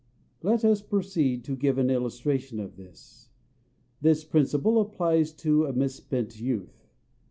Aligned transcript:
Let 0.41 0.65
us 0.65 0.81
proceed 0.81 1.43
to 1.43 1.55
give 1.55 1.77
an 1.77 1.91
illustration 1.91 2.59
of 2.59 2.75
this. 2.75 3.29
This 4.01 4.23
principle 4.23 4.81
applies 4.81 5.31
to 5.33 5.67
a 5.67 5.73
misspent 5.73 6.39
youth. 6.41 6.89